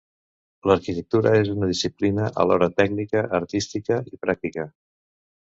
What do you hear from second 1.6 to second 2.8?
disciplina alhora